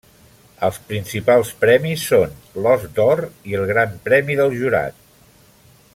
[0.67, 5.01] Els principals premis són l'Ós d'Or i el Gran Premi del Jurat.